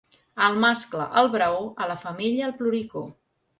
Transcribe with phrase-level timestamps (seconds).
[0.45, 3.07] Al mascle, el braó; a la femella, el ploricó.